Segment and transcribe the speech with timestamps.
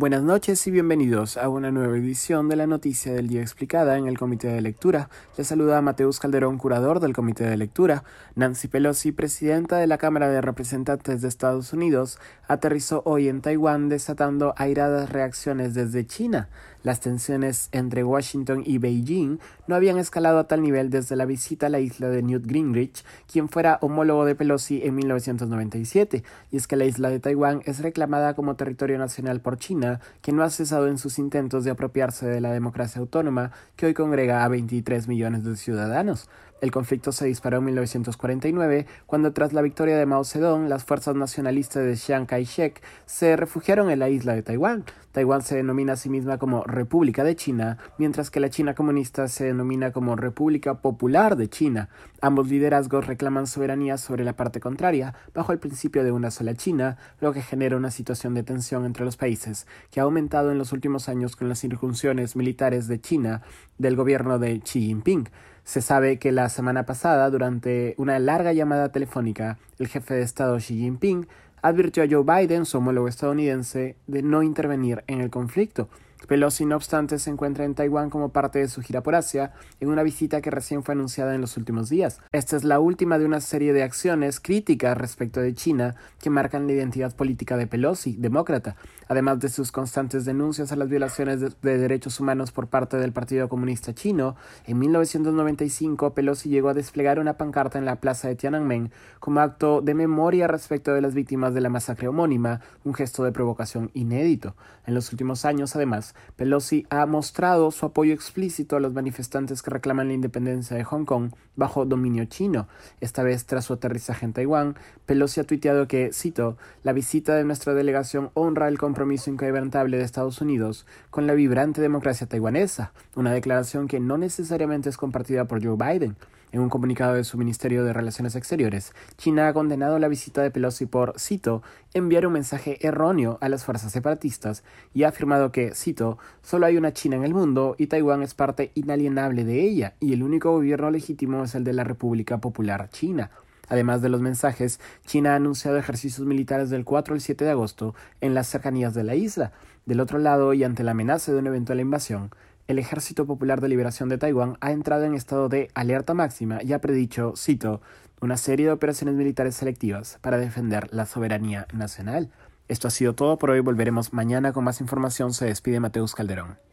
[0.00, 4.06] Buenas noches y bienvenidos a una nueva edición de la Noticia del Día Explicada en
[4.06, 5.10] el Comité de Lectura.
[5.36, 8.02] Les saluda Mateus Calderón, curador del Comité de Lectura.
[8.34, 12.18] Nancy Pelosi, presidenta de la Cámara de Representantes de Estados Unidos,
[12.48, 16.48] aterrizó hoy en Taiwán desatando airadas reacciones desde China.
[16.82, 21.66] Las tensiones entre Washington y Beijing no habían escalado a tal nivel desde la visita
[21.66, 26.66] a la isla de Newt Gingrich, quien fuera homólogo de Pelosi en 1997, y es
[26.66, 30.50] que la isla de Taiwán es reclamada como territorio nacional por China que no ha
[30.50, 35.06] cesado en sus intentos de apropiarse de la democracia autónoma que hoy congrega a 23
[35.06, 36.28] millones de ciudadanos.
[36.60, 41.16] El conflicto se disparó en 1949, cuando tras la victoria de Mao Zedong, las fuerzas
[41.16, 44.84] nacionalistas de Chiang Kai-shek se refugiaron en la isla de Taiwán.
[45.12, 49.26] Taiwán se denomina a sí misma como República de China, mientras que la China comunista
[49.26, 51.88] se denomina como República Popular de China.
[52.20, 56.98] Ambos liderazgos reclaman soberanía sobre la parte contraria, bajo el principio de una sola China,
[57.20, 60.72] lo que genera una situación de tensión entre los países, que ha aumentado en los
[60.72, 63.42] últimos años con las incursiones militares de China
[63.78, 65.28] del gobierno de Xi Jinping.
[65.70, 70.56] Se sabe que la semana pasada, durante una larga llamada telefónica, el jefe de Estado
[70.56, 71.28] Xi Jinping
[71.62, 75.88] advirtió a Joe Biden, su homólogo estadounidense, de no intervenir en el conflicto.
[76.26, 79.88] Pelosi, no obstante, se encuentra en Taiwán como parte de su gira por Asia, en
[79.88, 82.20] una visita que recién fue anunciada en los últimos días.
[82.32, 86.66] Esta es la última de una serie de acciones críticas respecto de China que marcan
[86.66, 88.76] la identidad política de Pelosi, demócrata,
[89.08, 93.48] además de sus constantes denuncias a las violaciones de, derechos humanos por parte del Partido
[93.48, 94.36] Comunista Chino.
[94.66, 99.80] En 1995, Pelosi llegó a desplegar una pancarta en la plaza de Tiananmen como acto
[99.80, 104.54] de memoria respecto de las víctimas de la masacre homónima, un gesto de provocación inédito.
[104.86, 109.70] En los últimos años, además, Pelosi ha mostrado su apoyo explícito a los manifestantes que
[109.70, 112.68] reclaman la independencia de Hong Kong bajo dominio chino.
[113.00, 117.44] Esta vez, tras su aterrizaje en Taiwán, Pelosi ha tuiteado que, cito, la visita de
[117.44, 123.32] nuestra delegación honra el compromiso inquebrantable de Estados Unidos con la vibrante democracia taiwanesa, una
[123.32, 126.16] declaración que no necesariamente es compartida por Joe Biden.
[126.52, 130.50] En un comunicado de su Ministerio de Relaciones Exteriores, China ha condenado la visita de
[130.50, 131.62] Pelosi por, cito,
[131.94, 136.76] enviar un mensaje erróneo a las fuerzas separatistas y ha afirmado que, cito, solo hay
[136.76, 140.50] una China en el mundo y Taiwán es parte inalienable de ella y el único
[140.50, 143.30] gobierno legítimo es el de la República Popular China.
[143.68, 147.94] Además de los mensajes, China ha anunciado ejercicios militares del 4 al 7 de agosto
[148.20, 149.52] en las cercanías de la isla.
[149.86, 152.30] Del otro lado, y ante la amenaza de una eventual invasión,
[152.70, 156.72] el Ejército Popular de Liberación de Taiwán ha entrado en estado de alerta máxima y
[156.72, 157.80] ha predicho, cito,
[158.20, 162.30] una serie de operaciones militares selectivas para defender la soberanía nacional.
[162.68, 163.60] Esto ha sido todo por hoy.
[163.60, 165.34] Volveremos mañana con más información.
[165.34, 166.69] Se despide Mateus Calderón.